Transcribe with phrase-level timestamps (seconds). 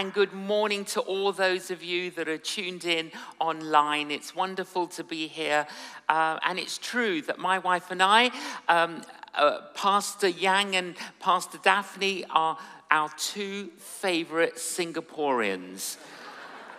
[0.00, 4.10] and good morning to all those of you that are tuned in online.
[4.10, 5.66] It's wonderful to be here.
[6.08, 8.30] Uh, and it's true that my wife and I,
[8.66, 9.02] um,
[9.34, 12.56] uh, Pastor Yang and Pastor Daphne, are
[12.90, 15.98] our two favorite Singaporeans.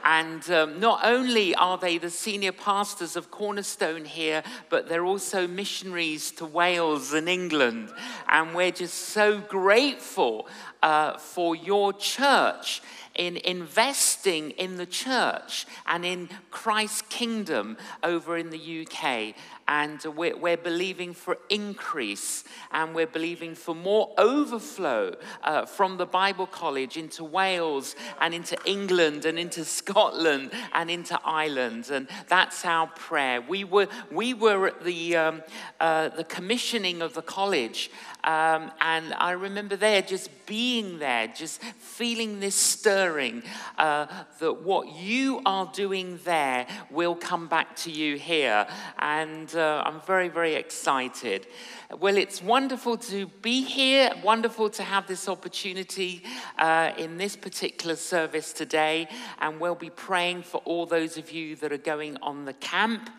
[0.04, 5.48] And um, not only are they the senior pastors of Cornerstone here, but they're also
[5.48, 7.90] missionaries to Wales and England.
[8.28, 10.48] And we're just so grateful
[10.82, 12.82] uh, for your church
[13.16, 19.36] in investing in the church and in Christ's kingdom over in the UK.
[19.68, 26.06] And we're, we're believing for increase and we're believing for more overflow uh, from the
[26.06, 31.90] Bible College into Wales and into England and into Scotland and into Ireland.
[31.90, 33.40] And that's our prayer.
[33.42, 35.44] We were, we were at the, um,
[35.80, 37.92] uh, the commissioning of the college.
[38.24, 43.42] Um, and I remember there just being there, just feeling this stirring
[43.78, 44.06] uh,
[44.40, 48.68] that what you are doing there will come back to you here.
[49.00, 51.48] And uh, I'm very, very excited.
[52.00, 56.24] Well, it's wonderful to be here, wonderful to have this opportunity
[56.58, 59.08] uh, in this particular service today.
[59.40, 63.10] And we'll be praying for all those of you that are going on the camp.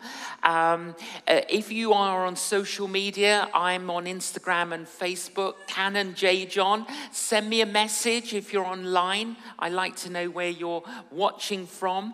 [0.43, 0.95] Um,
[1.27, 6.45] uh, if you are on social media, I'm on Instagram and Facebook, Canon J.
[6.45, 6.85] John.
[7.11, 9.35] Send me a message if you're online.
[9.59, 12.13] I like to know where you're watching from.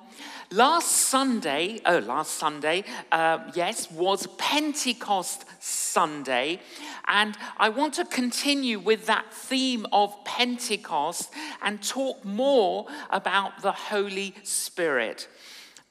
[0.52, 6.60] Last Sunday, oh, last Sunday, uh, yes, was Pentecost Sunday.
[7.08, 13.72] And I want to continue with that theme of Pentecost and talk more about the
[13.72, 15.28] Holy Spirit.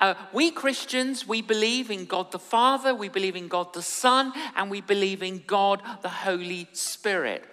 [0.00, 4.32] Uh, we Christians, we believe in God the Father, we believe in God the Son,
[4.54, 7.44] and we believe in God the Holy Spirit.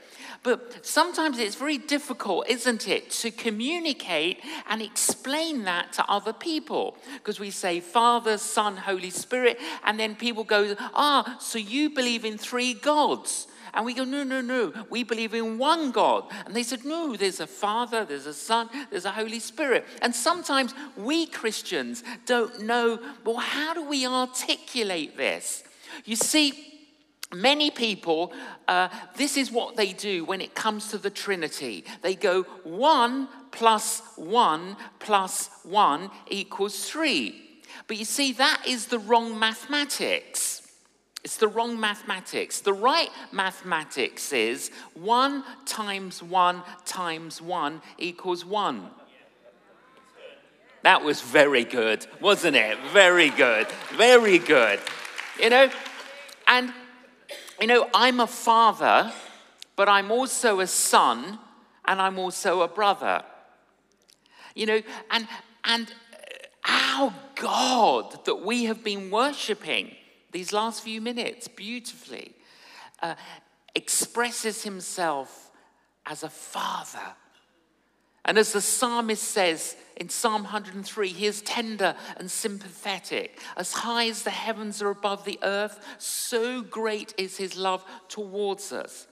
[0.43, 6.97] But sometimes it's very difficult, isn't it, to communicate and explain that to other people.
[7.15, 12.25] Because we say Father, Son, Holy Spirit, and then people go, ah, so you believe
[12.25, 13.47] in three gods.
[13.75, 16.31] And we go, no, no, no, we believe in one God.
[16.45, 19.85] And they said, no, there's a Father, there's a Son, there's a Holy Spirit.
[20.01, 25.63] And sometimes we Christians don't know, well, how do we articulate this?
[26.05, 26.71] You see,
[27.33, 28.31] Many people,
[28.67, 28.87] uh,
[29.17, 31.83] this is what they do when it comes to the Trinity.
[32.01, 37.41] They go one plus one plus one equals three.
[37.87, 40.64] But you see, that is the wrong mathematics.
[41.25, 42.59] It's the wrong mathematics.
[42.59, 48.91] The right mathematics is one times one times one equals one.
[50.83, 52.77] That was very good, wasn't it?
[52.93, 53.65] Very good.
[53.95, 54.79] Very good.
[55.41, 55.71] You know,
[56.47, 56.71] and
[57.59, 59.11] you know, I'm a father,
[59.75, 61.39] but I'm also a son,
[61.85, 63.23] and I'm also a brother.
[64.53, 65.27] You know, and,
[65.63, 65.91] and
[66.67, 69.95] our God that we have been worshiping
[70.35, 72.35] these last few minutes beautifully
[73.01, 73.15] uh,
[73.73, 75.51] expresses himself
[76.05, 77.15] as a father
[78.25, 83.39] and as the psalmist says in Psalm 103, he is tender and sympathetic.
[83.55, 88.71] As high as the heavens are above the earth, so great is his love towards
[88.71, 89.07] us.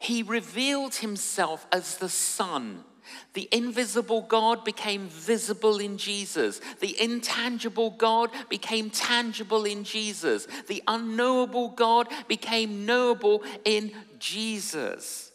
[0.00, 2.84] He revealed himself as the Son.
[3.32, 6.60] The invisible God became visible in Jesus.
[6.80, 10.46] The intangible God became tangible in Jesus.
[10.68, 15.32] The unknowable God became knowable in Jesus.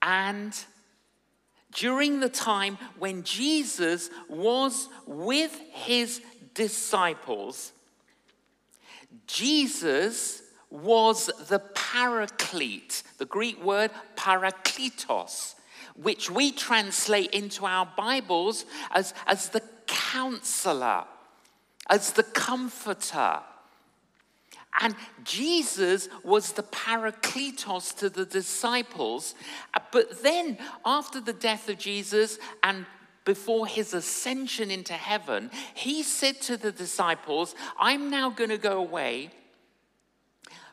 [0.00, 0.52] And
[1.72, 6.20] during the time when Jesus was with his
[6.54, 7.72] disciples,
[9.26, 15.54] Jesus was the paraclete, the Greek word parakletos,
[15.96, 21.04] which we translate into our Bibles as, as the counselor,
[21.88, 23.40] as the comforter.
[24.80, 29.34] And Jesus was the parakletos to the disciples.
[29.90, 32.86] But then, after the death of Jesus and
[33.24, 38.78] before his ascension into heaven, he said to the disciples, I'm now going to go
[38.78, 39.30] away,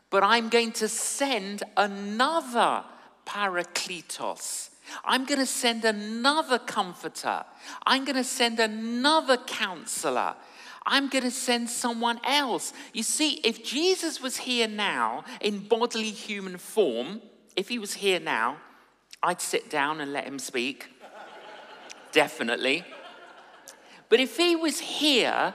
[0.10, 2.84] but I'm going to send another
[3.26, 4.69] parakletos.
[5.04, 7.44] I'm going to send another comforter.
[7.86, 10.36] I'm going to send another counselor.
[10.86, 12.74] I'm going to send someone else.
[12.94, 17.22] You see, if Jesus was here now in bodily human form,
[17.56, 18.58] if he was here now,
[19.22, 20.90] I'd sit down and let him speak.
[22.12, 22.84] Definitely.
[24.08, 25.54] But if he was here,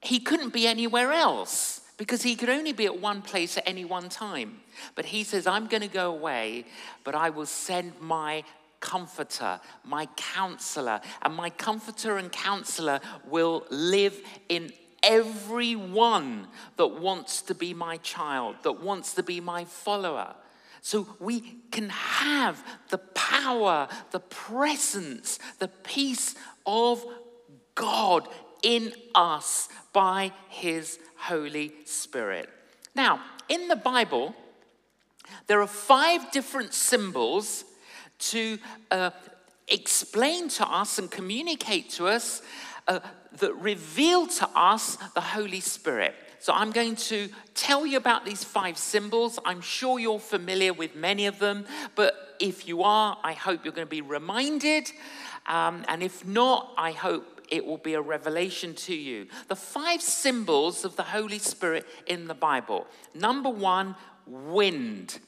[0.00, 3.84] he couldn't be anywhere else because he could only be at one place at any
[3.84, 4.60] one time.
[4.94, 6.64] But he says, I'm going to go away,
[7.04, 8.44] but I will send my
[8.80, 11.00] comforter, my counselor.
[11.22, 14.16] And my comforter and counselor will live
[14.48, 14.72] in
[15.02, 20.34] everyone that wants to be my child, that wants to be my follower.
[20.82, 21.40] So we
[21.70, 26.34] can have the power, the presence, the peace
[26.64, 27.04] of
[27.74, 28.28] God
[28.66, 32.48] in us by his Holy Spirit.
[32.96, 34.34] Now, in the Bible,
[35.46, 37.64] there are five different symbols
[38.18, 38.58] to
[38.90, 39.10] uh,
[39.68, 42.42] explain to us and communicate to us
[42.88, 42.98] uh,
[43.38, 46.16] that reveal to us the Holy Spirit.
[46.40, 49.38] So I'm going to tell you about these five symbols.
[49.44, 53.72] I'm sure you're familiar with many of them, but if you are, I hope you're
[53.72, 54.90] going to be reminded.
[55.46, 59.26] Um, and if not, I hope it will be a revelation to you.
[59.48, 62.86] The five symbols of the Holy Spirit in the Bible.
[63.14, 63.96] Number one,
[64.26, 65.18] wind.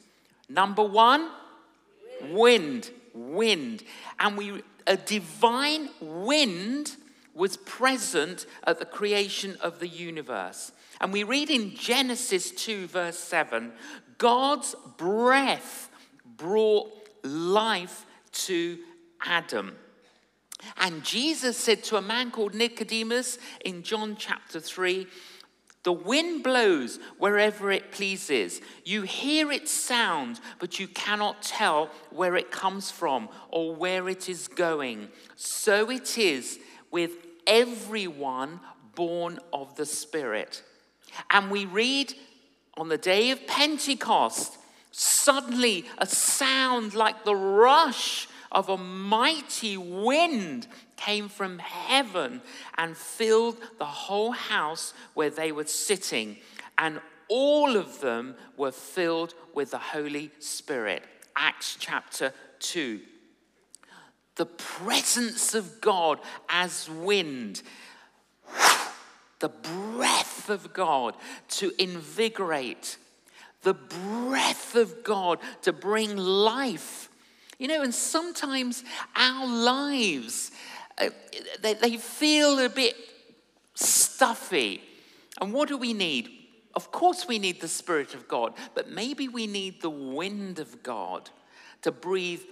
[0.49, 1.31] Number one,
[2.23, 2.91] wind.
[3.15, 3.83] Wind.
[4.19, 6.97] And we a divine wind
[7.35, 10.73] was present at the creation of the universe.
[11.01, 13.73] And we read in Genesis 2, verse 7
[14.17, 15.91] God's breath
[16.37, 16.91] brought
[17.23, 18.79] life to
[19.21, 19.77] Adam.
[20.77, 25.07] And Jesus said to a man called Nicodemus in John chapter 3
[25.85, 28.61] The wind blows wherever it pleases.
[28.85, 34.29] You hear its sound, but you cannot tell where it comes from or where it
[34.29, 35.09] is going.
[35.37, 36.59] So it is
[36.91, 37.13] with
[37.47, 38.61] everyone
[38.95, 40.63] born of the Spirit.
[41.31, 42.15] And we read
[42.77, 44.59] on the day of Pentecost,
[44.91, 50.67] suddenly a sound like the rush of a mighty wind
[50.97, 52.41] came from heaven
[52.77, 56.37] and filled the whole house where they were sitting.
[56.77, 61.03] And all of them were filled with the Holy Spirit.
[61.37, 63.01] Acts chapter 2.
[64.37, 67.63] The presence of God as wind
[69.41, 71.15] the breath of God
[71.49, 72.97] to invigorate,
[73.63, 77.08] the breath of God to bring life.
[77.59, 78.85] You know, and sometimes
[79.17, 80.53] our lives,
[80.97, 81.11] uh,
[81.61, 82.95] they, they feel a bit
[83.75, 84.83] stuffy.
[85.41, 86.31] And what do we need?
[86.75, 90.83] Of course, we need the Spirit of God, but maybe we need the wind of
[90.83, 91.31] God
[91.83, 92.43] to breathe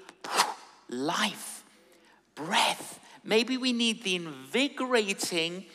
[0.88, 1.64] life,
[2.34, 2.98] breath.
[3.22, 5.66] Maybe we need the invigorating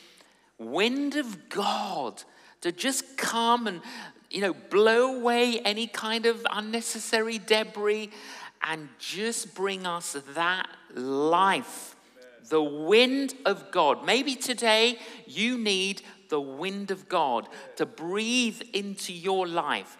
[0.58, 2.22] wind of God
[2.60, 3.80] to just come and,
[4.30, 8.10] you know, blow away any kind of unnecessary debris
[8.62, 11.96] and just bring us that life.
[12.48, 14.04] The wind of God.
[14.04, 19.96] Maybe today you need the wind of God to breathe into your life.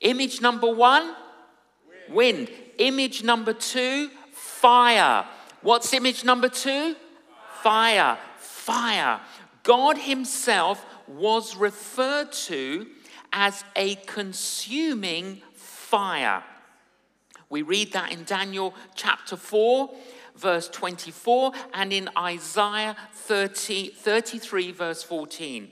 [0.00, 1.14] Image number one,
[2.08, 2.50] wind.
[2.78, 5.26] Image number two, fire.
[5.62, 6.96] What's image number two?
[7.62, 8.18] Fire
[8.70, 9.20] fire.
[9.62, 12.86] God Himself was referred to
[13.32, 16.42] as a consuming fire.
[17.50, 19.90] We read that in Daniel chapter 4,
[20.36, 25.68] verse 24, and in Isaiah 30, 33, verse 14.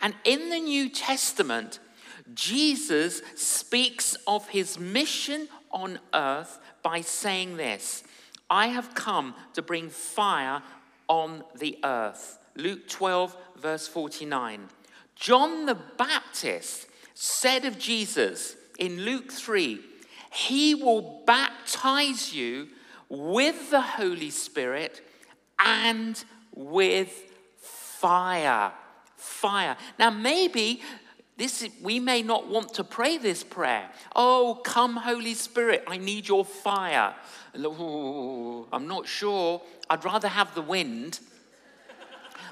[0.00, 1.80] And in the New Testament,
[2.34, 8.04] Jesus speaks of his mission on earth by saying this
[8.50, 10.62] I have come to bring fire
[11.08, 12.38] on the earth.
[12.56, 14.68] Luke 12, verse 49.
[15.14, 19.80] John the Baptist said of Jesus in Luke 3,
[20.30, 22.68] He will baptize you
[23.08, 25.00] with the Holy Spirit
[25.58, 26.22] and
[26.54, 27.12] with
[27.58, 28.72] fire.
[29.16, 29.76] Fire.
[29.98, 30.82] Now, maybe
[31.36, 33.88] this we may not want to pray this prayer.
[34.14, 37.14] Oh, come, Holy Spirit, I need your fire.
[37.54, 39.62] I'm not sure.
[39.88, 41.20] I'd rather have the wind.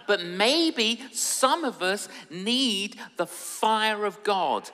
[0.06, 4.70] But maybe some of us need the fire of God.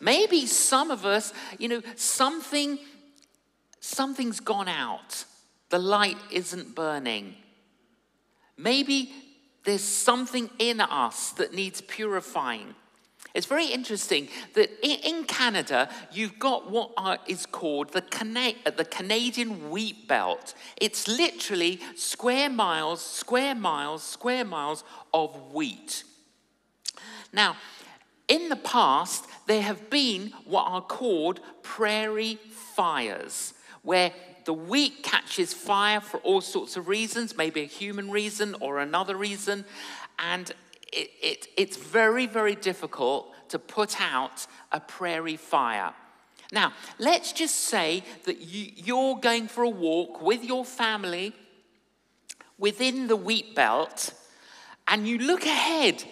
[0.00, 2.78] Maybe some of us, you know, something
[3.80, 5.24] something's gone out.
[5.68, 7.34] The light isn't burning.
[8.56, 9.12] Maybe
[9.64, 12.74] there's something in us that needs purifying.
[13.34, 19.70] It's very interesting that in Canada, you've got what is called the, Cana- the Canadian
[19.70, 20.54] wheat belt.
[20.76, 26.04] It's literally square miles, square miles, square miles of wheat.
[27.32, 27.56] Now,
[28.28, 34.12] in the past, there have been what are called prairie fires, where
[34.44, 39.16] the wheat catches fire for all sorts of reasons, maybe a human reason or another
[39.16, 39.64] reason,
[40.18, 40.50] and
[40.92, 45.92] it, it, it's very, very difficult to put out a prairie fire.
[46.52, 51.32] Now, let's just say that you, you're going for a walk with your family
[52.58, 54.14] within the wheat belt
[54.86, 56.04] and you look ahead.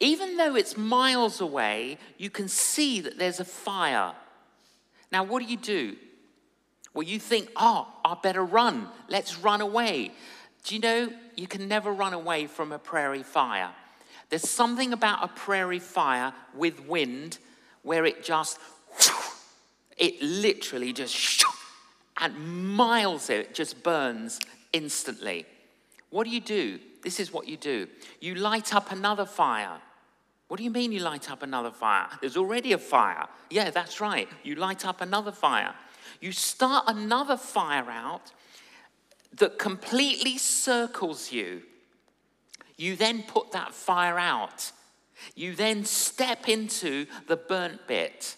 [0.00, 4.12] Even though it's miles away, you can see that there's a fire.
[5.10, 5.96] Now, what do you do?
[6.94, 8.88] Well, you think, oh, I better run.
[9.08, 10.12] Let's run away.
[10.64, 13.70] Do you know you can never run away from a prairie fire?
[14.30, 17.38] There's something about a prairie fire with wind
[17.82, 18.58] where it just
[19.96, 21.44] it literally just
[22.20, 24.38] and miles it just burns
[24.72, 25.46] instantly.
[26.10, 26.78] What do you do?
[27.02, 27.86] This is what you do.
[28.20, 29.80] You light up another fire.
[30.48, 32.08] What do you mean you light up another fire?
[32.20, 33.26] There's already a fire.
[33.50, 34.28] Yeah, that's right.
[34.42, 35.74] You light up another fire.
[36.20, 38.32] You start another fire out
[39.38, 41.62] that completely circles you.
[42.76, 44.72] You then put that fire out.
[45.34, 48.36] You then step into the burnt bit.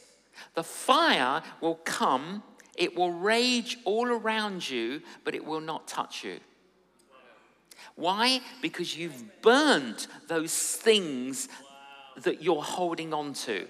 [0.55, 2.43] The fire will come,
[2.77, 6.41] it will rage all around you, but it will not touch you.
[7.95, 8.41] Why?
[8.63, 11.49] Because you've burnt those things
[12.23, 13.67] that you're holding on to.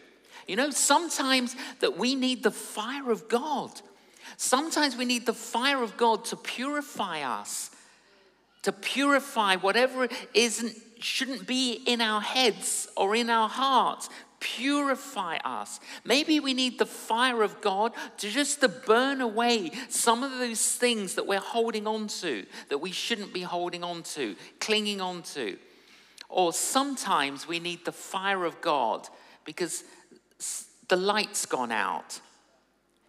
[0.47, 3.81] You know, sometimes that we need the fire of God.
[4.37, 7.71] Sometimes we need the fire of God to purify us,
[8.63, 15.81] to purify whatever isn't shouldn't be in our heads or in our hearts, purify us.
[16.05, 20.77] Maybe we need the fire of God to just to burn away some of those
[20.77, 25.23] things that we're holding on to, that we shouldn't be holding on to, clinging on
[25.23, 25.59] to.
[26.31, 29.09] Or sometimes we need the fire of God
[29.45, 29.85] because
[30.89, 32.21] the light's gone out.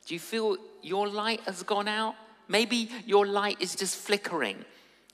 [0.05, 2.15] Do you feel your light has gone out?
[2.47, 4.65] Maybe your light is just flickering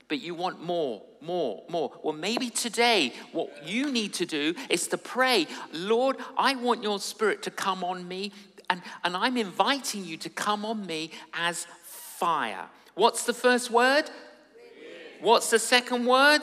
[0.08, 1.92] but you want more, more, more.
[2.02, 6.98] Well, maybe today, what you need to do is to pray, Lord, I want your
[6.98, 8.32] spirit to come on me,
[8.70, 12.66] and, and I'm inviting you to come on me as fire.
[12.94, 14.10] What's the first word?
[15.20, 16.40] What's the second word?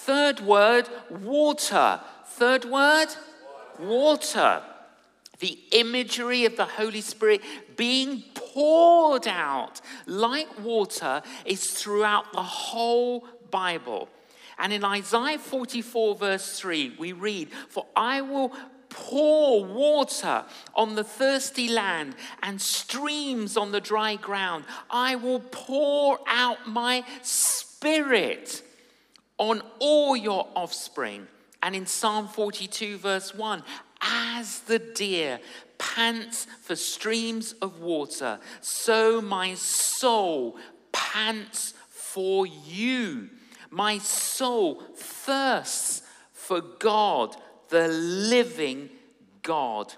[0.00, 2.00] Third word, water.
[2.24, 3.08] Third word,
[3.78, 4.62] water.
[5.40, 7.42] The imagery of the Holy Spirit
[7.76, 14.08] being poured out like water is throughout the whole Bible.
[14.58, 18.54] And in Isaiah 44, verse 3, we read, For I will
[18.88, 24.64] pour water on the thirsty land and streams on the dry ground.
[24.90, 28.62] I will pour out my spirit
[29.40, 31.26] on all your offspring.
[31.62, 33.64] And in Psalm 42, verse 1,
[34.02, 35.40] as the deer
[35.78, 40.56] pants for streams of water, so my soul
[40.92, 43.30] pants for you.
[43.70, 47.36] My soul thirsts for God,
[47.68, 48.90] the living
[49.42, 49.94] God.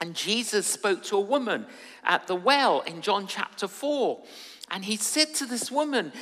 [0.00, 1.66] And Jesus spoke to a woman
[2.04, 4.22] at the well in John chapter 4.
[4.70, 6.12] And he said to this woman,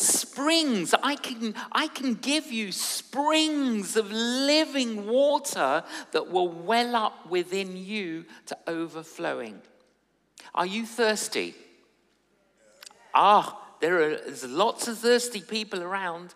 [0.00, 0.94] springs.
[1.02, 7.76] I can, I can give you springs of living water that will well up within
[7.76, 9.60] you to overflowing.
[10.54, 11.54] Are you thirsty?
[13.14, 16.34] Ah, there are there's lots of thirsty people around.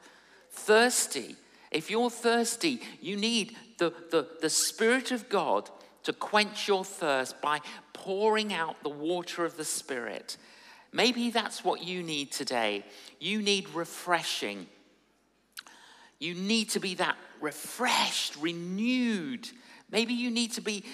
[0.50, 1.36] Thirsty.
[1.70, 5.70] If you're thirsty, you need the, the, the Spirit of God
[6.04, 7.60] to quench your thirst by
[7.92, 10.36] pouring out the water of the Spirit.
[10.94, 12.84] Maybe that's what you need today.
[13.18, 14.68] You need refreshing.
[16.20, 19.48] You need to be that refreshed, renewed.
[19.90, 20.84] Maybe you need to be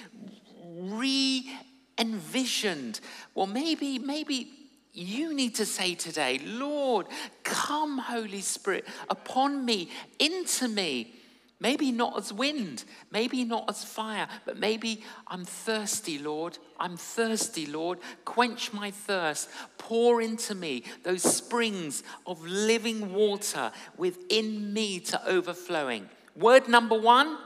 [0.64, 1.52] re
[1.98, 3.00] envisioned.
[3.34, 4.50] Well, maybe, maybe
[4.94, 7.06] you need to say today, Lord,
[7.44, 11.14] come, Holy Spirit, upon me, into me.
[11.60, 16.56] Maybe not as wind, maybe not as fire, but maybe I'm thirsty, Lord.
[16.78, 17.98] I'm thirsty, Lord.
[18.24, 19.50] Quench my thirst.
[19.76, 26.08] Pour into me those springs of living water within me to overflowing.
[26.34, 27.36] Word number one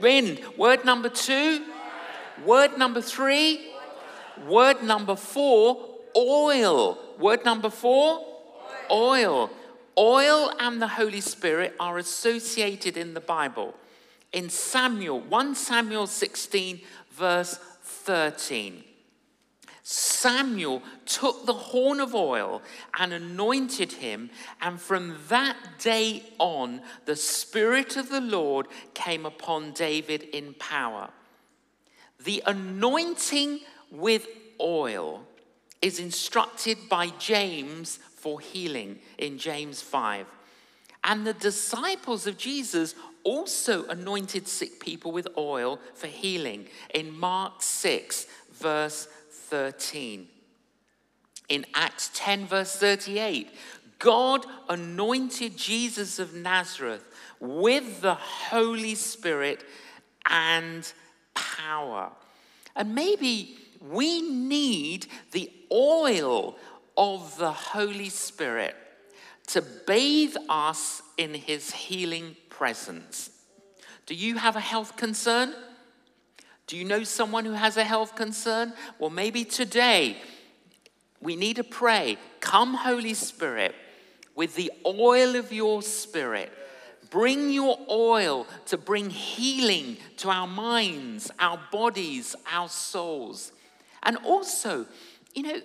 [0.00, 0.40] wind.
[0.56, 1.64] Word number two
[2.44, 3.72] word number three
[4.46, 6.98] word number four oil.
[7.18, 8.24] Word number four
[8.90, 9.50] oil.
[9.98, 13.74] Oil and the Holy Spirit are associated in the Bible.
[14.32, 18.84] In Samuel, 1 Samuel 16, verse 13.
[19.82, 22.62] Samuel took the horn of oil
[22.98, 29.72] and anointed him, and from that day on, the Spirit of the Lord came upon
[29.72, 31.08] David in power.
[32.22, 34.28] The anointing with
[34.60, 35.24] oil
[35.80, 40.26] is instructed by James for healing in James 5.
[41.04, 42.94] And the disciples of Jesus
[43.24, 50.28] also anointed sick people with oil for healing in Mark 6, verse 13.
[51.48, 53.50] In Acts 10, verse 38,
[53.98, 57.04] God anointed Jesus of Nazareth
[57.40, 59.64] with the Holy Spirit
[60.28, 60.90] and
[61.34, 62.10] power.
[62.76, 66.56] And maybe we need the oil
[66.98, 68.74] of the Holy Spirit
[69.46, 73.30] to bathe us in his healing presence.
[74.04, 75.54] Do you have a health concern?
[76.66, 78.74] Do you know someone who has a health concern?
[78.98, 80.18] Well, maybe today
[81.22, 82.18] we need to pray.
[82.40, 83.74] Come, Holy Spirit,
[84.34, 86.52] with the oil of your spirit.
[87.10, 93.52] Bring your oil to bring healing to our minds, our bodies, our souls.
[94.02, 94.84] And also,
[95.34, 95.60] you know,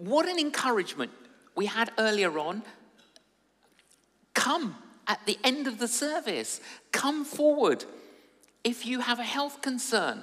[0.00, 1.10] what an encouragement
[1.54, 2.62] we had earlier on.
[4.34, 4.76] Come
[5.06, 6.60] at the end of the service,
[6.92, 7.84] come forward
[8.64, 10.22] if you have a health concern,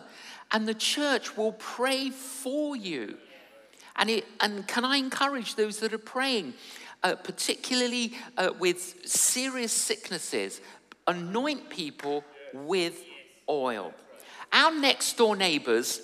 [0.52, 3.18] and the church will pray for you.
[3.98, 6.54] And, it, and can I encourage those that are praying,
[7.04, 10.62] uh, particularly uh, with serious sicknesses,
[11.08, 13.04] anoint people with
[13.50, 13.94] oil.
[14.54, 16.02] Our next door neighbors,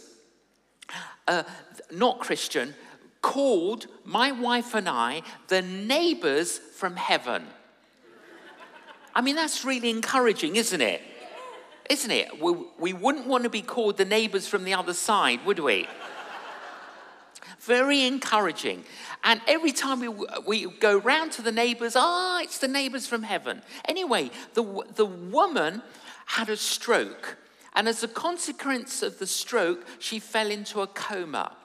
[1.28, 1.44] uh,
[1.92, 2.74] not Christian,
[3.24, 7.48] called my wife and I the neighbors from heaven.
[9.16, 11.02] I mean, that's really encouraging, isn't it?
[11.90, 12.42] Isn't it?
[12.42, 15.88] We, we wouldn't want to be called the neighbors from the other side, would we?
[17.60, 18.84] Very encouraging.
[19.24, 20.10] And every time we,
[20.46, 23.62] we go round to the neighbors, ah, it's the neighbors from heaven.
[23.86, 25.82] Anyway, the, the woman
[26.26, 27.38] had a stroke.
[27.74, 31.56] And as a consequence of the stroke, she fell into a coma.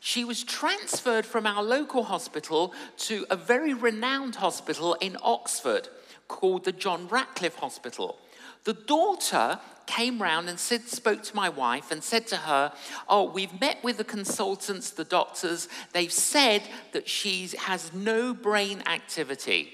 [0.00, 5.88] She was transferred from our local hospital to a very renowned hospital in Oxford
[6.28, 8.18] called the John Radcliffe Hospital.
[8.64, 12.72] The daughter came round and said, spoke to my wife and said to her,
[13.08, 15.68] Oh, we've met with the consultants, the doctors.
[15.92, 19.72] They've said that she has no brain activity.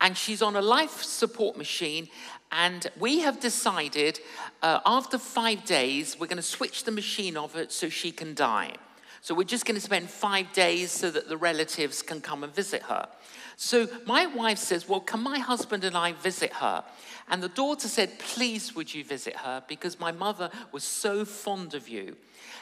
[0.00, 2.08] And she's on a life support machine.
[2.52, 4.20] And we have decided
[4.62, 8.34] uh, after five days, we're going to switch the machine off it so she can
[8.34, 8.74] die.
[9.24, 12.54] So we're just going to spend five days so that the relatives can come and
[12.54, 13.08] visit her.
[13.56, 16.84] So my wife says, Well, can my husband and I visit her?
[17.30, 19.64] And the daughter said, Please, would you visit her?
[19.66, 22.18] Because my mother was so fond of you.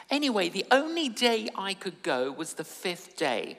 [0.08, 3.58] Anyway, the only day I could go was the fifth day.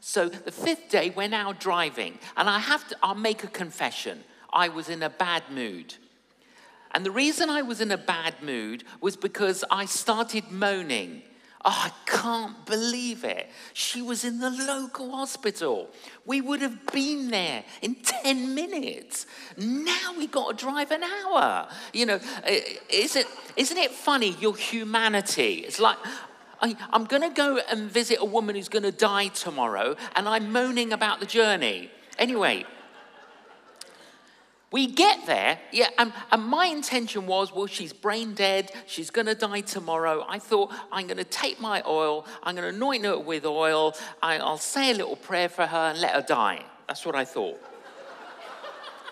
[0.00, 4.24] So the fifth day, we're now driving, and I have to, I'll make a confession.
[4.50, 5.96] I was in a bad mood.
[6.92, 11.24] And the reason I was in a bad mood was because I started moaning
[11.64, 13.48] Oh, I can't believe it.
[13.72, 15.90] She was in the local hospital.
[16.26, 19.26] We would have been there in 10 minutes.
[19.56, 21.68] Now we've got to drive an hour.
[21.92, 22.20] You know,
[22.90, 25.62] is it, isn't it funny, your humanity?
[25.66, 25.98] It's like,
[26.60, 30.28] I, am going to go and visit a woman who's going to die tomorrow, and
[30.28, 31.90] I'm moaning about the journey.
[32.18, 32.64] Anyway,
[34.72, 39.34] we get there, yeah, and, and my intention was, well, she's brain dead, she's gonna
[39.34, 40.24] die tomorrow.
[40.28, 44.56] I thought, I'm gonna take my oil, I'm gonna anoint her with oil, I, I'll
[44.56, 46.64] say a little prayer for her and let her die.
[46.88, 47.60] That's what I thought.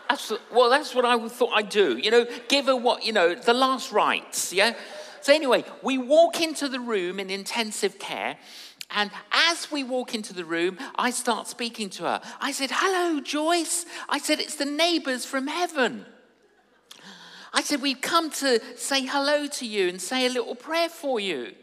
[0.09, 1.97] That's, well, that's what I thought I'd do.
[1.97, 4.75] You know, give her what, you know, the last rites, yeah?
[5.21, 8.39] So, anyway, we walk into the room in intensive care,
[8.95, 12.21] and as we walk into the room, I start speaking to her.
[12.41, 13.87] I said, Hello, Joyce.
[14.09, 16.07] I said, It's the neighbors from heaven.
[17.53, 21.21] I said, We've come to say hello to you and say a little prayer for
[21.21, 21.55] you.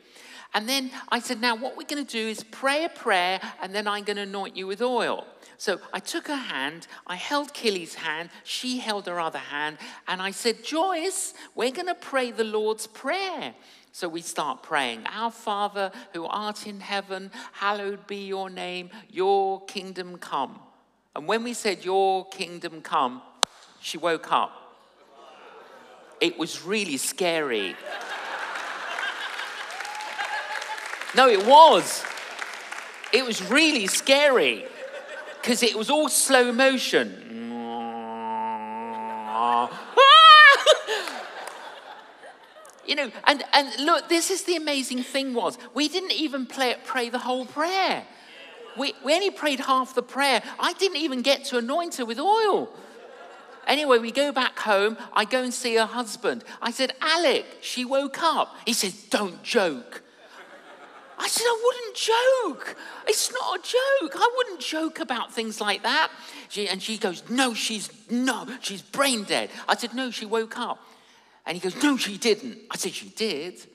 [0.53, 3.75] And then I said, Now, what we're going to do is pray a prayer, and
[3.75, 5.25] then I'm going to anoint you with oil.
[5.57, 10.21] So I took her hand, I held Killy's hand, she held her other hand, and
[10.21, 13.55] I said, Joyce, we're going to pray the Lord's Prayer.
[13.97, 19.65] So we start praying, Our Father who art in heaven, hallowed be your name, your
[19.65, 20.59] kingdom come.
[21.15, 23.23] And when we said, Your kingdom come,
[23.81, 24.51] she woke up.
[26.21, 27.75] It was really scary.
[31.15, 32.05] No, it was.
[33.11, 34.63] It was really scary
[35.41, 37.46] because it was all slow motion.
[42.87, 46.75] You know, and, and look, this is the amazing thing was, we didn't even play,
[46.85, 48.05] pray the whole prayer.
[48.77, 50.41] We, we only prayed half the prayer.
[50.59, 52.69] I didn't even get to anoint her with oil.
[53.65, 54.97] Anyway, we go back home.
[55.13, 56.45] I go and see her husband.
[56.61, 58.55] I said, Alec, she woke up.
[58.65, 60.03] He said, Don't joke.
[61.19, 62.77] I said, I wouldn't joke.
[63.07, 64.13] It's not a joke.
[64.15, 66.11] I wouldn't joke about things like that.
[66.47, 69.49] She, and she goes, No, she's no, she's brain dead.
[69.67, 70.79] I said, No, she woke up.
[71.47, 72.59] And he goes, No, she didn't.
[72.69, 73.65] I said, She did.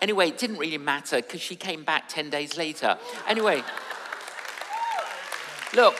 [0.00, 2.98] Anyway, it didn't really matter because she came back 10 days later.
[3.26, 3.62] Anyway,
[5.74, 5.96] look,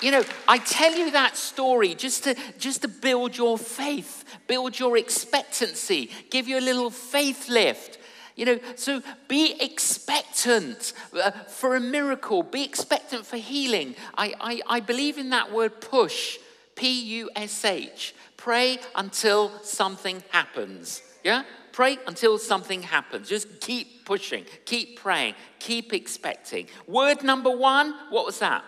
[0.00, 4.78] you know, I tell you that story just to, just to build your faith, build
[4.78, 7.98] your expectancy, give you a little faith lift.
[8.36, 13.94] You know, so be expectant uh, for a miracle, be expectant for healing.
[14.16, 16.38] I, I, I believe in that word push,
[16.76, 18.14] P U S H.
[18.40, 21.02] Pray until something happens.
[21.22, 21.42] Yeah?
[21.72, 23.28] Pray until something happens.
[23.28, 26.66] Just keep pushing, keep praying, keep expecting.
[26.86, 28.64] Word number one, what was that?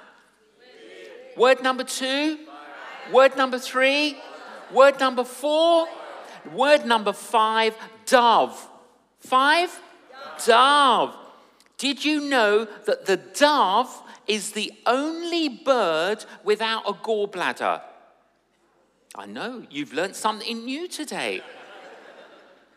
[1.39, 2.39] Word number two?
[3.11, 4.19] Word number three?
[4.71, 5.87] Word number four?
[6.53, 8.69] Word number five, dove.
[9.21, 9.81] Five?
[10.45, 11.17] Dove.
[11.79, 17.81] Did you know that the dove is the only bird without a gallbladder?
[19.15, 21.43] I know, you've learned something new today.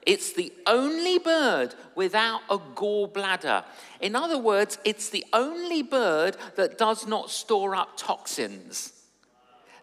[0.06, 3.64] It's the only bird without a gallbladder.
[4.02, 8.94] In other words, it's the only bird that does not store up toxins.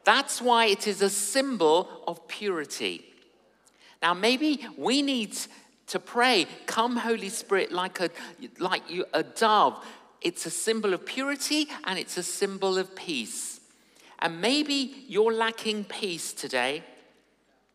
[0.04, 3.04] That's why it is a symbol of purity.
[4.00, 5.36] Now, maybe we need
[5.88, 8.10] to pray, Come, Holy Spirit, like a,
[8.58, 9.84] like you, a dove.
[10.20, 13.51] It's a symbol of purity and it's a symbol of peace.
[14.22, 16.84] And maybe you're lacking peace today.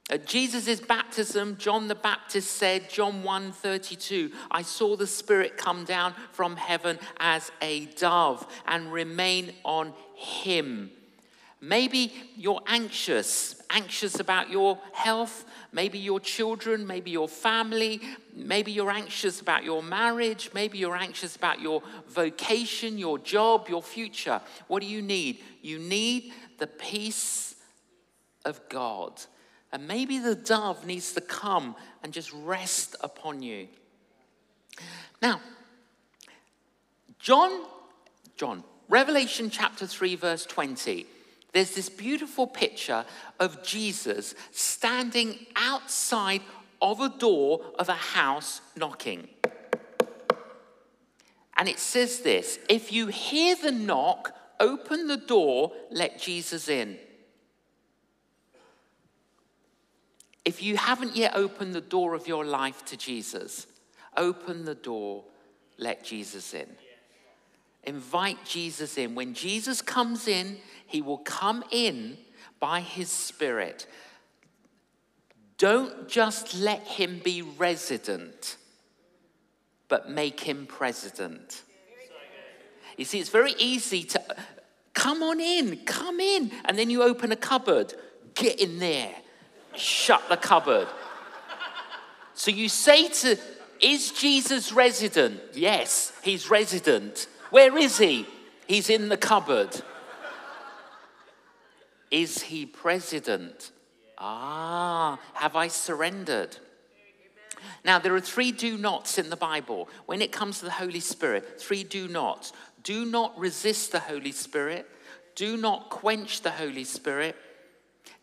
[0.10, 5.84] At Jesus' baptism, John the Baptist said, John 1 32, I saw the Spirit come
[5.84, 10.92] down from heaven as a dove and remain on him.
[11.60, 18.00] Maybe you're anxious, anxious about your health, maybe your children, maybe your family,
[18.34, 23.82] maybe you're anxious about your marriage, maybe you're anxious about your vocation, your job, your
[23.82, 24.40] future.
[24.68, 25.40] What do you need?
[25.64, 27.56] You need the peace
[28.46, 29.20] of God.
[29.72, 33.68] And maybe the dove needs to come and just rest upon you.
[35.24, 35.42] Now,
[37.20, 37.64] John,
[38.38, 41.06] John, Revelation chapter 3, verse 20,
[41.54, 43.06] there's this beautiful picture
[43.40, 46.42] of Jesus standing outside
[46.82, 49.28] of a door of a house knocking.
[51.58, 56.98] And it says this if you hear the knock, open the door, let Jesus in.
[60.46, 63.68] If you haven't yet opened the door of your life to Jesus,
[64.16, 65.26] open the door,
[65.78, 66.70] let Jesus in.
[67.84, 69.16] Invite Jesus in.
[69.16, 70.58] When Jesus comes in,
[70.88, 72.18] he will come in
[72.60, 73.88] by his Spirit.
[75.58, 78.58] Don't just let him be resident,
[79.88, 81.64] but make him president.
[82.98, 84.24] You see, it's very easy to
[84.94, 87.94] come on in, come in, and then you open a cupboard,
[88.34, 89.14] get in there
[89.78, 90.88] shut the cupboard.
[92.34, 93.38] So you say to,
[93.82, 95.40] is Jesus resident?
[95.54, 97.28] Yes, he's resident.
[97.50, 98.28] Where is he?
[98.68, 99.82] He's in the cupboard.
[102.22, 103.72] Is he president?
[104.18, 106.58] Ah, have I surrendered?
[107.84, 109.90] Now, there are three do nots in the Bible.
[110.06, 112.54] When it comes to the Holy Spirit, three do nots.
[112.84, 114.88] Do not resist the Holy Spirit.
[115.36, 117.36] Do not quench the Holy Spirit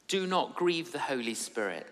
[0.08, 1.86] do not grieve the Holy Spirit.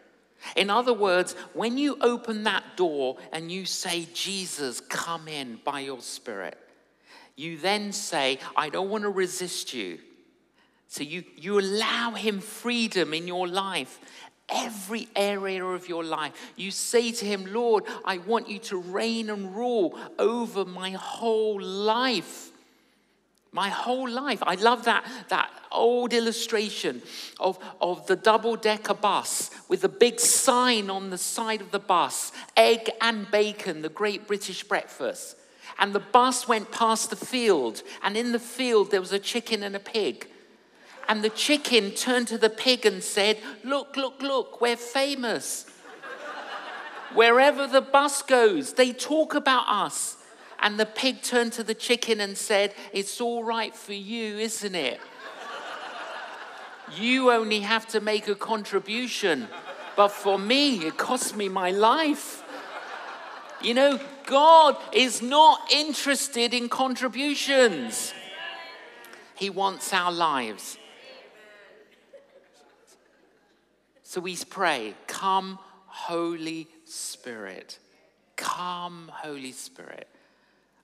[0.57, 5.81] In other words, when you open that door and you say, Jesus, come in by
[5.81, 6.59] your Spirit,
[7.37, 9.99] you then say, I don't want to resist you.
[10.93, 13.99] So you, you allow him freedom in your life,
[14.51, 16.35] every area of your life.
[16.55, 21.59] You say to him, Lord, I want you to reign and rule over my whole
[21.59, 22.51] life.
[23.53, 24.43] My whole life.
[24.43, 27.01] I love that, that old illustration
[27.41, 31.79] of, of the double decker bus with a big sign on the side of the
[31.79, 35.37] bus egg and bacon, the great British breakfast.
[35.79, 39.63] And the bus went past the field, and in the field there was a chicken
[39.63, 40.29] and a pig.
[41.13, 45.67] And the chicken turned to the pig and said, Look, look, look, we're famous.
[47.13, 50.17] Wherever the bus goes, they talk about us.
[50.61, 54.75] And the pig turned to the chicken and said, It's all right for you, isn't
[54.75, 55.01] it?
[56.97, 59.49] You only have to make a contribution.
[59.97, 62.43] But for me, it cost me my life.
[63.61, 68.15] You know, God is not interested in contributions,
[69.35, 70.79] He wants our lives.
[74.13, 77.79] So we pray, Come, Holy Spirit.
[78.37, 80.07] Come, Holy Spirit.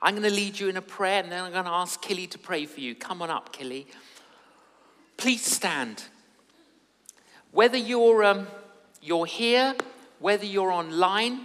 [0.00, 2.26] I'm going to lead you in a prayer and then I'm going to ask Killy
[2.28, 2.94] to pray for you.
[2.94, 3.86] Come on up, Killy.
[5.18, 6.04] Please stand.
[7.52, 8.46] Whether you're, um,
[9.02, 9.74] you're here,
[10.20, 11.40] whether you're online,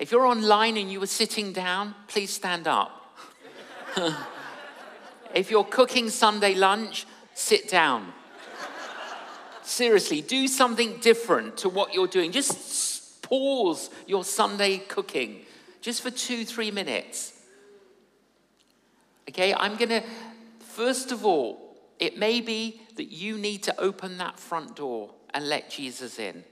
[0.00, 3.16] if you're online and you were sitting down, please stand up.
[5.36, 8.12] if you're cooking Sunday lunch, sit down.
[9.64, 12.32] Seriously, do something different to what you're doing.
[12.32, 15.40] Just pause your Sunday cooking
[15.80, 17.32] just for two, three minutes.
[19.28, 20.02] Okay, I'm going to,
[20.60, 25.48] first of all, it may be that you need to open that front door and
[25.48, 26.44] let Jesus in.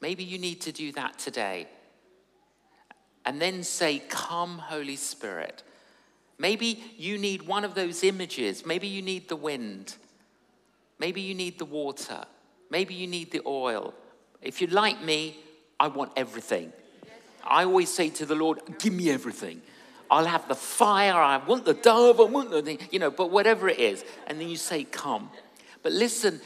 [0.00, 1.68] Maybe you need to do that today.
[3.24, 5.62] And then say, Come, Holy Spirit.
[6.38, 8.64] Maybe you need one of those images.
[8.64, 9.94] Maybe you need the wind.
[11.00, 12.24] Maybe you need the water.
[12.68, 13.94] Maybe you need the oil.
[14.42, 15.38] If you're like me,
[15.80, 16.72] I want everything.
[17.42, 19.62] I always say to the Lord, Give me everything.
[20.10, 23.68] I'll have the fire, I want the dove, I want the, you know, but whatever
[23.68, 24.04] it is.
[24.26, 25.30] And then you say, Come.
[25.82, 26.40] But listen,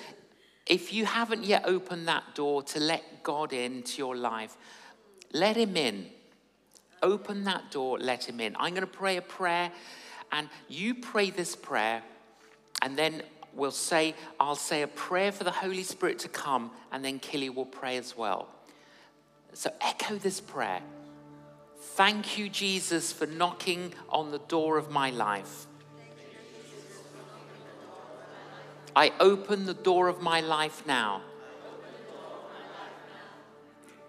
[0.67, 4.57] if you haven't yet opened that door to let God into your life,
[5.33, 6.07] let Him in.
[7.03, 8.55] Open that door, let Him in.
[8.57, 9.73] I'm going to pray a prayer,
[10.31, 12.03] and you pray this prayer,
[12.83, 13.23] and then
[13.57, 17.51] we'll say, I'll say a prayer for the Holy Spirit to come, and then Killy
[17.51, 18.49] will pray as well.
[19.53, 20.81] So echo this prayer.
[21.79, 25.67] Thank you, Jesus, for knocking on the door of my life.
[28.97, 31.23] I open the door of my life now.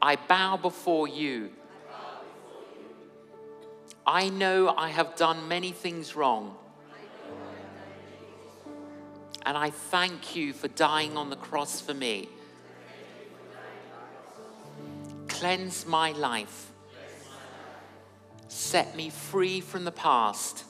[0.01, 1.49] I bow before you.
[4.05, 6.55] I know I have done many things wrong.
[9.45, 12.29] And I thank you for dying on the cross for me.
[15.27, 16.71] Cleanse my life.
[18.47, 20.63] Set me free from the past.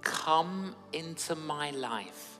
[0.00, 2.38] Come into my life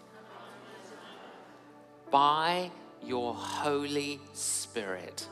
[2.10, 2.70] by
[3.02, 5.26] your Holy Spirit.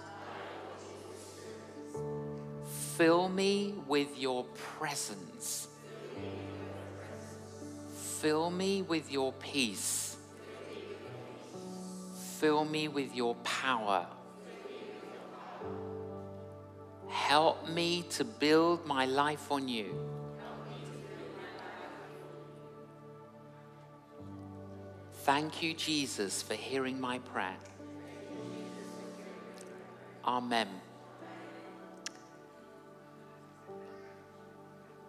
[2.97, 4.45] Fill me with your
[4.79, 5.69] presence.
[8.23, 10.17] Fill me with your peace.
[12.39, 14.07] Fill me with your power.
[17.09, 19.93] Help me to build my life on you.
[25.25, 27.57] Thank you, Jesus, for hearing my prayer.
[30.25, 30.69] Amen.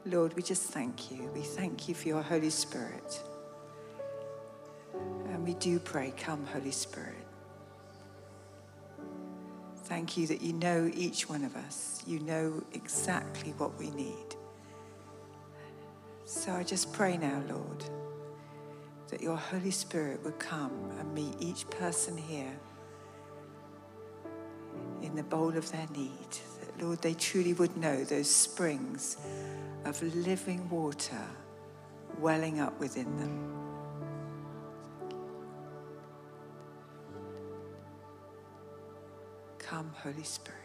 [0.05, 1.31] Lord, we just thank you.
[1.33, 3.21] We thank you for your Holy Spirit.
[4.93, 7.25] And we do pray, Come, Holy Spirit.
[9.85, 12.03] Thank you that you know each one of us.
[12.05, 14.35] You know exactly what we need.
[16.25, 17.85] So I just pray now, Lord,
[19.07, 22.51] that your Holy Spirit would come and meet each person here
[25.01, 26.29] in the bowl of their need.
[26.59, 29.17] That, Lord, they truly would know those springs
[29.85, 31.27] of living water
[32.19, 33.49] welling up within them.
[39.57, 40.59] Come, Holy Spirit.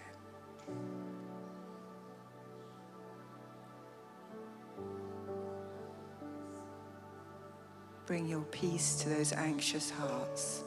[8.06, 10.64] Bring your peace to those anxious hearts.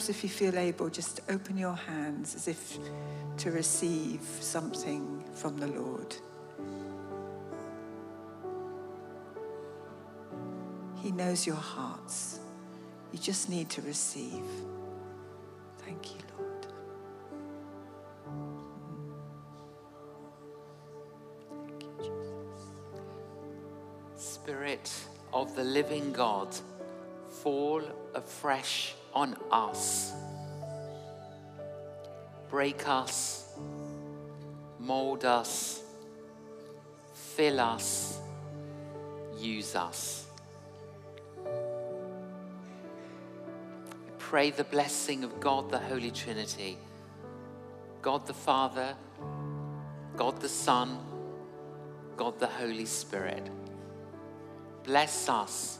[0.00, 2.78] Perhaps if you feel able, just open your hands as if
[3.36, 6.16] to receive something from the Lord.
[11.02, 12.40] He knows your hearts.
[13.12, 14.42] You just need to receive.
[15.80, 16.66] Thank you, Lord.
[21.68, 22.64] Thank you, Jesus.
[24.16, 24.90] Spirit
[25.34, 26.56] of the living God,
[27.28, 27.82] fall
[28.14, 30.12] afresh on us.
[32.48, 33.52] Break us,
[34.78, 35.82] mold us,
[37.12, 38.18] fill us,
[39.38, 40.26] use us.
[44.18, 46.78] Pray the blessing of God, the Holy Trinity,
[48.02, 48.94] God the Father,
[50.16, 50.98] God the Son,
[52.16, 53.48] God the Holy Spirit.
[54.84, 55.79] Bless us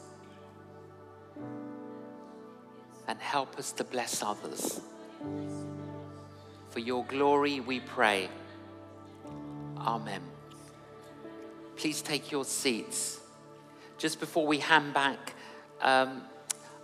[3.11, 4.81] and help us to bless others.
[6.71, 8.29] For your glory we pray.
[9.77, 10.23] Amen.
[11.77, 13.19] please take your seats.
[13.99, 15.35] Just before we hand back,
[15.81, 16.23] um,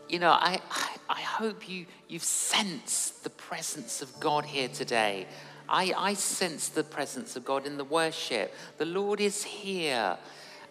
[0.09, 5.27] you know, I, I, I, hope you, you've sensed the presence of God here today.
[5.69, 8.53] I, I sense the presence of God in the worship.
[8.79, 10.17] The Lord is here.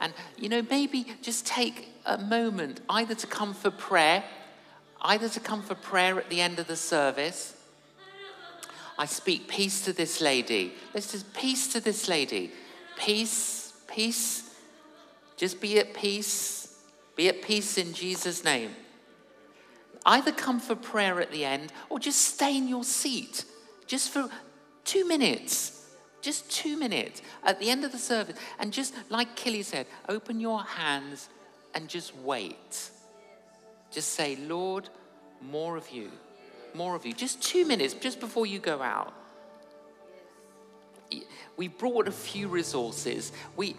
[0.02, 4.24] And, you know, maybe just take a moment either to come for prayer,
[5.02, 7.56] either to come for prayer at the end of the service.
[8.98, 10.74] I speak peace to this lady.
[10.94, 12.52] Let's just peace to this lady.
[12.98, 14.50] Peace, peace.
[15.38, 16.80] Just be at peace.
[17.16, 18.76] Be at peace in Jesus' name.
[20.06, 23.44] Either come for prayer at the end or just stay in your seat
[23.88, 24.30] just for
[24.84, 25.72] two minutes.
[26.22, 28.38] Just two minutes at the end of the service.
[28.60, 31.30] And just like Killy said, open your hands
[31.74, 32.90] and just wait.
[33.96, 34.90] Just say, Lord,
[35.42, 36.12] more of you,
[36.74, 37.14] more of you.
[37.14, 39.14] Just two minutes, just before you go out.
[41.56, 43.32] We brought a few resources.
[43.56, 43.78] We,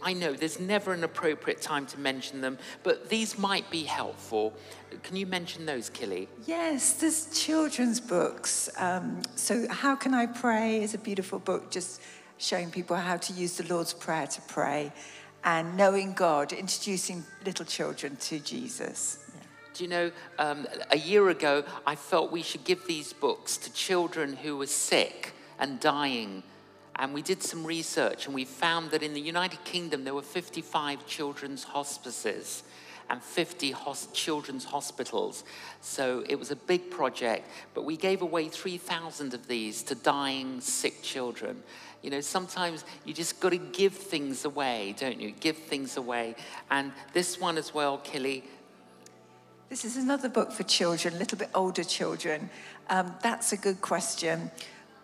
[0.00, 4.54] I know there's never an appropriate time to mention them, but these might be helpful.
[5.02, 6.28] Can you mention those, Killy?
[6.46, 8.70] Yes, there's children's books.
[8.76, 12.00] Um, so, How Can I Pray is a beautiful book just
[12.38, 14.92] showing people how to use the Lord's Prayer to pray
[15.42, 19.25] and knowing God, introducing little children to Jesus.
[19.76, 23.72] Do you know, um, a year ago, I felt we should give these books to
[23.74, 26.42] children who were sick and dying
[26.98, 30.22] and we did some research and we found that in the United Kingdom there were
[30.22, 32.62] 55 children's hospices
[33.10, 35.44] and 50 hos- children's hospitals.
[35.80, 40.60] So it was a big project, but we gave away 3,000 of these to dying,
[40.60, 41.62] sick children.
[42.02, 45.32] You know, sometimes you just got to give things away, don't you?
[45.32, 46.34] Give things away.
[46.70, 48.44] And this one as well, Killy.
[49.68, 52.50] This is another book for children, a little bit older children.
[52.88, 54.50] Um, that's a good question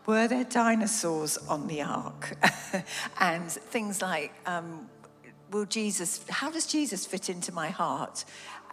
[0.07, 2.37] were there dinosaurs on the ark?
[3.21, 4.89] and things like, um,
[5.51, 8.25] will Jesus, how does Jesus fit into my heart?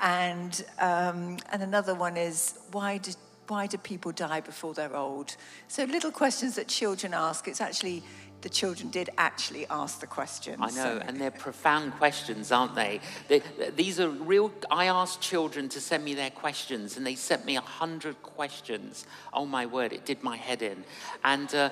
[0.02, 3.12] And, um, and another one is, why do,
[3.48, 5.36] why do people die before they're old?
[5.68, 7.48] So little questions that children ask.
[7.48, 8.04] It's actually
[8.42, 10.58] the children did actually ask the questions.
[10.60, 11.04] I know, so.
[11.06, 13.02] and they're profound questions, aren't they?
[13.28, 13.42] they?
[13.76, 14.52] These are real.
[14.72, 19.06] I asked children to send me their questions, and they sent me a hundred questions.
[19.34, 20.84] Oh my word, it did my head in.
[21.24, 21.70] And uh,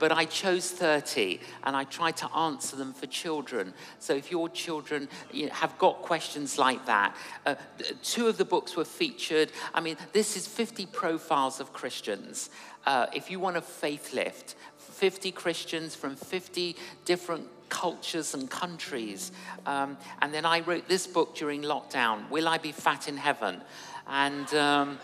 [0.00, 3.74] but I chose 30, and I tried to answer them for children.
[3.98, 7.54] So if your children you know, have got questions like that, uh,
[8.02, 9.52] two of the books were featured.
[9.74, 12.48] I mean, this is 50 profiles of Christians.
[12.86, 14.54] Uh, if you want a faith lift,
[15.00, 19.32] 50 Christians from 50 different cultures and countries.
[19.64, 23.62] Um, and then I wrote this book during lockdown, Will I Be Fat in Heaven?
[24.06, 24.98] And, um,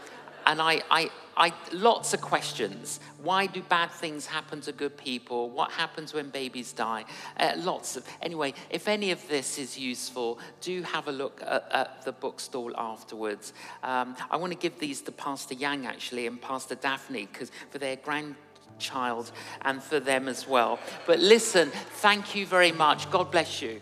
[0.44, 3.00] and I, I, I, lots of questions.
[3.22, 5.48] Why do bad things happen to good people?
[5.48, 7.06] What happens when babies die?
[7.40, 8.06] Uh, lots of.
[8.20, 12.76] Anyway, if any of this is useful, do have a look at, at the bookstall
[12.76, 13.54] afterwards.
[13.82, 17.78] Um, I want to give these to Pastor Yang actually and Pastor Daphne because for
[17.78, 18.34] their grand
[18.78, 20.78] child and for them as well.
[21.06, 23.10] But listen, thank you very much.
[23.10, 23.80] God bless you.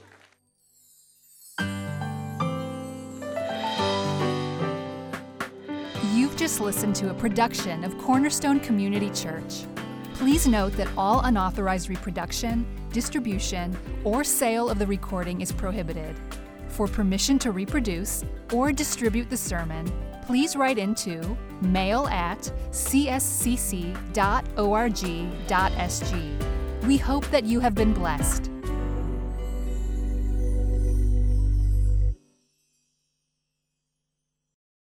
[6.12, 9.64] You've just listened to a production of Cornerstone Community Church.
[10.14, 16.18] Please note that all unauthorized reproduction, distribution, or sale of the recording is prohibited.
[16.68, 24.07] For permission to reproduce or distribute the sermon, please write into mail at cscc.org.sg.
[26.87, 28.53] We hope that you have been blessed.